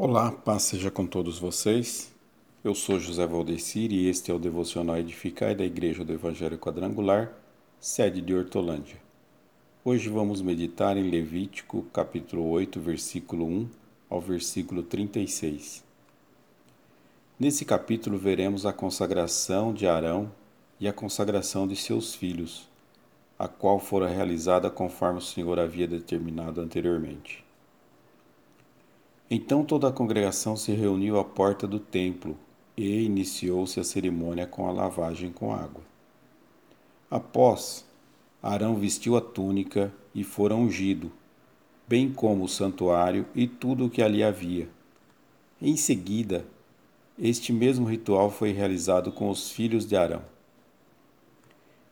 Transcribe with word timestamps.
Olá, 0.00 0.30
paz 0.30 0.62
seja 0.62 0.92
com 0.92 1.04
todos 1.04 1.40
vocês. 1.40 2.14
Eu 2.62 2.72
sou 2.72 3.00
José 3.00 3.26
Valdecir 3.26 3.90
e 3.90 4.08
este 4.08 4.30
é 4.30 4.34
o 4.34 4.38
Devocional 4.38 4.96
Edificai 4.96 5.56
da 5.56 5.64
Igreja 5.64 6.04
do 6.04 6.12
Evangelho 6.12 6.56
Quadrangular, 6.56 7.32
sede 7.80 8.20
de 8.20 8.32
Hortolândia. 8.32 8.94
Hoje 9.84 10.08
vamos 10.08 10.40
meditar 10.40 10.96
em 10.96 11.10
Levítico, 11.10 11.82
capítulo 11.92 12.48
8, 12.48 12.78
versículo 12.78 13.44
1 13.44 13.68
ao 14.08 14.20
versículo 14.20 14.84
36. 14.84 15.82
Nesse 17.36 17.64
capítulo 17.64 18.16
veremos 18.16 18.64
a 18.64 18.72
consagração 18.72 19.74
de 19.74 19.88
Arão 19.88 20.30
e 20.78 20.86
a 20.86 20.92
consagração 20.92 21.66
de 21.66 21.74
seus 21.74 22.14
filhos, 22.14 22.68
a 23.36 23.48
qual 23.48 23.80
fora 23.80 24.06
realizada 24.06 24.70
conforme 24.70 25.18
o 25.18 25.22
Senhor 25.22 25.58
havia 25.58 25.88
determinado 25.88 26.60
anteriormente. 26.60 27.47
Então 29.30 29.62
toda 29.62 29.88
a 29.88 29.92
congregação 29.92 30.56
se 30.56 30.72
reuniu 30.72 31.18
à 31.18 31.24
porta 31.24 31.66
do 31.66 31.78
templo 31.78 32.36
e 32.74 33.02
iniciou-se 33.02 33.78
a 33.78 33.84
cerimônia 33.84 34.46
com 34.46 34.66
a 34.66 34.72
lavagem 34.72 35.30
com 35.30 35.52
água. 35.52 35.82
Após, 37.10 37.84
Arão 38.42 38.76
vestiu 38.76 39.16
a 39.16 39.20
túnica 39.20 39.92
e 40.14 40.24
fora 40.24 40.54
ungido, 40.54 41.12
bem 41.86 42.10
como 42.10 42.44
o 42.44 42.48
santuário 42.48 43.26
e 43.34 43.46
tudo 43.46 43.86
o 43.86 43.90
que 43.90 44.00
ali 44.00 44.22
havia. 44.22 44.68
Em 45.60 45.76
seguida, 45.76 46.46
este 47.18 47.52
mesmo 47.52 47.84
ritual 47.84 48.30
foi 48.30 48.52
realizado 48.52 49.12
com 49.12 49.28
os 49.28 49.50
filhos 49.50 49.84
de 49.84 49.96
Arão. 49.96 50.22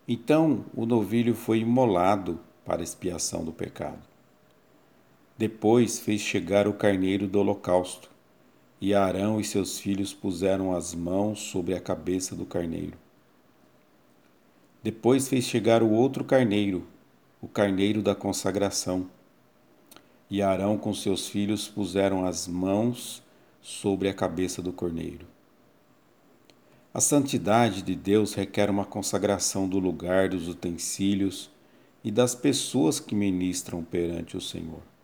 Então 0.08 0.64
o 0.74 0.86
novilho 0.86 1.34
foi 1.34 1.58
imolado 1.58 2.38
para 2.64 2.82
expiação 2.82 3.44
do 3.44 3.52
pecado. 3.52 4.15
Depois 5.38 5.98
fez 5.98 6.22
chegar 6.22 6.66
o 6.66 6.72
carneiro 6.72 7.28
do 7.28 7.38
holocausto, 7.38 8.10
e 8.80 8.94
Arão 8.94 9.38
e 9.38 9.44
seus 9.44 9.78
filhos 9.78 10.14
puseram 10.14 10.74
as 10.74 10.94
mãos 10.94 11.40
sobre 11.40 11.74
a 11.74 11.80
cabeça 11.80 12.34
do 12.34 12.46
carneiro. 12.46 12.96
Depois 14.82 15.28
fez 15.28 15.44
chegar 15.44 15.82
o 15.82 15.90
outro 15.90 16.24
carneiro, 16.24 16.86
o 17.42 17.48
carneiro 17.48 18.00
da 18.00 18.14
consagração. 18.14 19.10
E 20.30 20.40
Arão 20.40 20.78
com 20.78 20.94
seus 20.94 21.28
filhos 21.28 21.68
puseram 21.68 22.24
as 22.24 22.48
mãos 22.48 23.22
sobre 23.60 24.08
a 24.08 24.14
cabeça 24.14 24.62
do 24.62 24.72
corneiro. 24.72 25.26
A 26.94 27.00
santidade 27.00 27.82
de 27.82 27.94
Deus 27.94 28.32
requer 28.32 28.70
uma 28.70 28.86
consagração 28.86 29.68
do 29.68 29.78
lugar, 29.78 30.30
dos 30.30 30.48
utensílios 30.48 31.50
e 32.02 32.10
das 32.10 32.34
pessoas 32.34 32.98
que 32.98 33.14
ministram 33.14 33.84
perante 33.84 34.34
o 34.34 34.40
Senhor. 34.40 34.95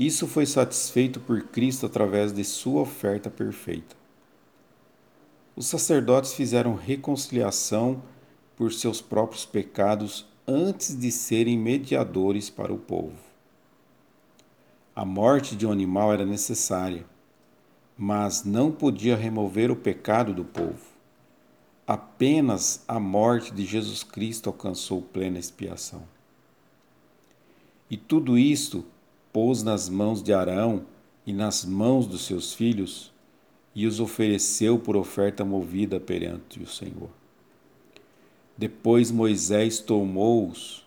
Isso 0.00 0.26
foi 0.26 0.46
satisfeito 0.46 1.20
por 1.20 1.42
Cristo 1.48 1.84
através 1.84 2.32
de 2.32 2.42
sua 2.42 2.80
oferta 2.80 3.28
perfeita. 3.28 3.94
Os 5.54 5.66
sacerdotes 5.66 6.32
fizeram 6.32 6.74
reconciliação 6.74 8.02
por 8.56 8.72
seus 8.72 9.02
próprios 9.02 9.44
pecados 9.44 10.26
antes 10.48 10.98
de 10.98 11.12
serem 11.12 11.58
mediadores 11.58 12.48
para 12.48 12.72
o 12.72 12.78
povo. 12.78 13.18
A 14.96 15.04
morte 15.04 15.54
de 15.54 15.66
um 15.66 15.70
animal 15.70 16.14
era 16.14 16.24
necessária, 16.24 17.04
mas 17.94 18.42
não 18.42 18.72
podia 18.72 19.16
remover 19.16 19.70
o 19.70 19.76
pecado 19.76 20.32
do 20.32 20.46
povo. 20.46 20.80
Apenas 21.86 22.82
a 22.88 22.98
morte 22.98 23.52
de 23.52 23.66
Jesus 23.66 24.02
Cristo 24.02 24.48
alcançou 24.48 25.02
plena 25.02 25.38
expiação. 25.38 26.04
E 27.90 27.98
tudo 27.98 28.38
isto 28.38 28.82
pôs 29.32 29.62
nas 29.62 29.88
mãos 29.88 30.22
de 30.22 30.32
Arão 30.32 30.84
e 31.26 31.32
nas 31.32 31.64
mãos 31.64 32.06
dos 32.06 32.22
seus 32.22 32.54
filhos 32.54 33.12
e 33.74 33.86
os 33.86 34.00
ofereceu 34.00 34.78
por 34.78 34.96
oferta 34.96 35.44
movida 35.44 36.00
perante 36.00 36.62
o 36.62 36.66
Senhor. 36.66 37.10
Depois 38.56 39.10
Moisés 39.10 39.78
tomou-os 39.78 40.84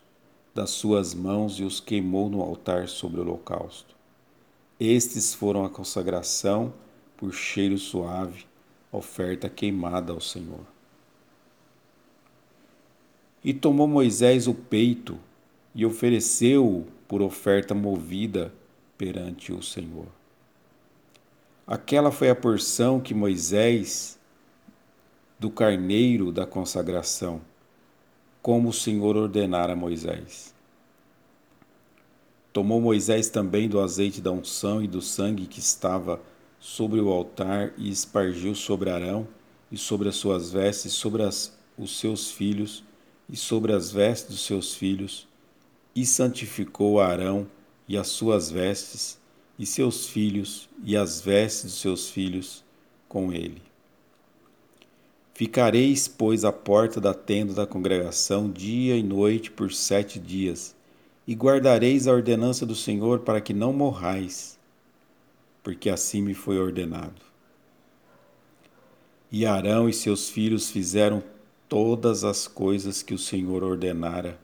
das 0.53 0.69
suas 0.69 1.13
mãos 1.13 1.59
e 1.59 1.63
os 1.63 1.79
queimou 1.79 2.29
no 2.29 2.41
altar 2.41 2.88
sobre 2.88 3.19
o 3.19 3.23
holocausto. 3.23 3.95
Estes 4.79 5.34
foram 5.34 5.66
a 5.66 5.69
consagração 5.69 6.73
por 7.17 7.34
cheiro 7.34 7.78
suave, 7.78 8.46
oferta 8.91 9.50
queimada 9.50 10.13
ao 10.13 10.19
Senhor. 10.19 10.66
E 13.44 13.53
tomou 13.53 13.88
Moisés 13.88 14.47
o 14.47 14.53
peito 14.53 15.17
e 15.73 15.85
ofereceu-o 15.85 16.85
por 17.08 17.22
oferta 17.22 17.74
movida 17.74 18.53
perante 18.97 19.52
o 19.52 19.62
Senhor. 19.62 20.08
Aquela 21.66 22.12
foi 22.12 22.30
a 22.30 22.36
porção 22.36 23.00
que 23.00 23.14
Moisés, 23.14 24.19
do 25.40 25.50
carneiro 25.50 26.31
da 26.31 26.46
consagração, 26.46 27.41
como 28.41 28.69
o 28.69 28.74
Senhor 28.74 29.16
ordenara 29.16 29.74
a 29.74 29.75
Moisés. 29.75 30.53
Tomou 32.52 32.80
Moisés 32.80 33.30
também 33.30 33.68
do 33.68 33.80
azeite 33.80 34.22
da 34.22 34.31
unção 34.31 34.84
e 34.84 34.88
do 34.88 35.02
sangue 35.02 35.47
que 35.47 35.59
estava 35.59 36.22
sobre 36.59 37.00
o 37.00 37.09
altar 37.09 37.74
e 37.78 37.90
espargiu 37.90 38.53
sobre 38.53 38.90
Arão 38.90 39.28
e 39.72 39.78
sobre 39.78 40.08
as 40.09 40.16
suas 40.16 40.52
vestes, 40.52 40.94
sobre 40.94 41.24
as, 41.24 41.58
os 41.78 42.00
seus 42.00 42.31
filhos 42.31 42.84
e 43.30 43.35
sobre 43.35 43.74
as 43.74 43.91
vestes 43.91 44.30
dos 44.30 44.46
seus 44.46 44.75
filhos 44.75 45.28
e 45.95 46.05
santificou 46.05 46.99
Arão 46.99 47.47
e 47.87 47.97
as 47.97 48.07
suas 48.07 48.49
vestes, 48.49 49.19
e 49.57 49.65
seus 49.65 50.07
filhos, 50.07 50.67
e 50.83 50.97
as 50.97 51.21
vestes 51.21 51.63
dos 51.65 51.81
seus 51.81 52.09
filhos 52.09 52.63
com 53.07 53.31
ele. 53.31 53.61
Ficareis, 55.33 56.07
pois, 56.07 56.43
à 56.43 56.51
porta 56.51 56.99
da 56.99 57.13
tenda 57.13 57.53
da 57.53 57.67
congregação 57.67 58.49
dia 58.49 58.95
e 58.95 59.03
noite 59.03 59.51
por 59.51 59.71
sete 59.71 60.19
dias, 60.19 60.75
e 61.27 61.33
guardareis 61.33 62.07
a 62.07 62.11
ordenança 62.11 62.65
do 62.65 62.75
Senhor 62.75 63.19
para 63.19 63.41
que 63.41 63.53
não 63.53 63.71
morrais, 63.71 64.59
porque 65.61 65.89
assim 65.89 66.21
me 66.21 66.33
foi 66.33 66.57
ordenado. 66.59 67.21
E 69.31 69.45
Arão 69.45 69.89
e 69.89 69.93
seus 69.93 70.29
filhos 70.29 70.69
fizeram 70.69 71.23
todas 71.67 72.23
as 72.23 72.47
coisas 72.47 73.01
que 73.01 73.13
o 73.13 73.19
Senhor 73.19 73.63
ordenara 73.63 74.39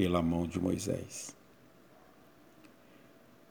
pela 0.00 0.22
mão 0.22 0.46
de 0.46 0.58
Moisés. 0.58 1.36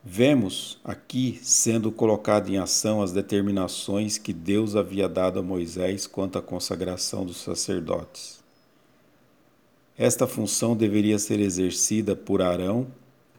Vemos 0.03 0.79
aqui 0.83 1.39
sendo 1.43 1.91
colocado 1.91 2.49
em 2.49 2.57
ação 2.57 3.03
as 3.03 3.11
determinações 3.11 4.17
que 4.17 4.33
Deus 4.33 4.75
havia 4.75 5.07
dado 5.07 5.37
a 5.37 5.43
Moisés 5.43 6.07
quanto 6.07 6.39
à 6.39 6.41
consagração 6.41 7.23
dos 7.23 7.37
sacerdotes. 7.37 8.43
Esta 9.95 10.25
função 10.25 10.75
deveria 10.75 11.19
ser 11.19 11.39
exercida 11.39 12.15
por 12.15 12.41
Arão 12.41 12.87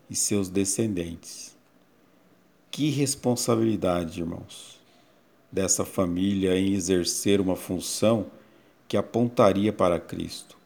e 0.09 0.15
seus 0.15 0.49
descendentes. 0.49 1.57
Que 2.71 2.91
responsabilidade, 2.91 4.21
irmãos, 4.21 4.79
dessa 5.51 5.85
família 5.85 6.57
em 6.57 6.75
exercer 6.75 7.41
uma 7.41 7.57
função 7.57 8.27
que 8.87 8.97
apontaria 8.97 9.73
para 9.73 9.99
Cristo. 9.99 10.60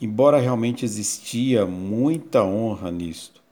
Embora 0.00 0.38
realmente 0.38 0.84
existia 0.84 1.64
muita 1.64 2.42
honra 2.42 2.90
nisto, 2.90 3.42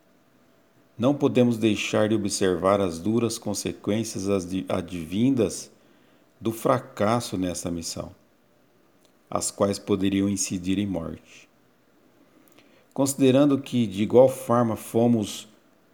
não 0.98 1.14
podemos 1.14 1.56
deixar 1.56 2.08
de 2.08 2.14
observar 2.14 2.80
as 2.80 2.98
duras 2.98 3.38
consequências 3.38 4.28
advindas 4.68 5.70
do 6.40 6.52
fracasso 6.52 7.38
nessa 7.38 7.70
missão, 7.70 8.10
as 9.30 9.50
quais 9.50 9.78
poderiam 9.78 10.28
incidir 10.28 10.78
em 10.78 10.86
morte. 10.86 11.48
Considerando 12.92 13.58
que, 13.58 13.86
de 13.86 14.02
igual 14.02 14.28
forma, 14.28 14.76
fomos 14.76 15.48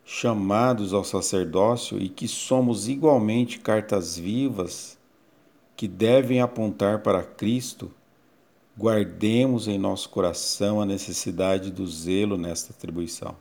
chamados 0.04 0.94
ao 0.94 1.04
sacerdócio 1.04 2.00
e 2.00 2.08
que 2.08 2.26
somos 2.26 2.88
igualmente 2.88 3.60
cartas 3.60 4.16
vivas 4.16 4.98
que 5.76 5.86
devem 5.86 6.40
apontar 6.40 7.02
para 7.02 7.22
Cristo, 7.22 7.90
guardemos 8.78 9.66
em 9.66 9.76
nosso 9.76 10.08
coração 10.08 10.80
a 10.80 10.86
necessidade 10.86 11.68
do 11.72 11.84
zelo 11.84 12.38
nesta 12.38 12.72
atribuição. 12.72 13.36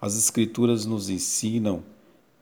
As 0.00 0.16
Escrituras 0.16 0.86
nos 0.86 1.10
ensinam 1.10 1.84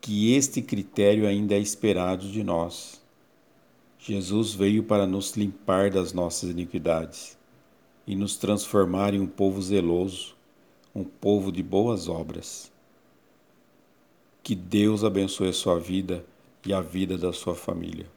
que 0.01 0.33
este 0.33 0.63
critério 0.63 1.27
ainda 1.27 1.55
é 1.55 1.59
esperado 1.59 2.29
de 2.29 2.45
nós. 2.45 3.03
Jesus 3.99 4.55
veio 4.55 4.85
para 4.85 5.07
nos 5.07 5.33
limpar 5.33 5.91
das 5.91 6.13
nossas 6.13 6.51
iniquidades 6.51 7.37
e 8.07 8.15
nos 8.15 8.37
transformar 8.37 9.13
em 9.13 9.21
um 9.21 9.27
povo 9.27 9.61
zeloso, 9.61 10.37
um 10.95 11.03
povo 11.03 11.51
de 11.51 11.65
boas 11.65 12.09
obras. 12.09 12.71
Que 14.41 14.55
Deus 14.55 15.03
abençoe 15.03 15.49
a 15.49 15.53
sua 15.53 15.81
vida 15.81 16.25
e 16.65 16.73
a 16.73 16.81
vida 16.81 17.19
da 17.19 17.33
sua 17.33 17.55
família. 17.55 18.14